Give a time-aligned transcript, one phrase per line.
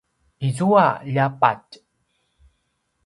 [0.47, 1.75] izua ljabatj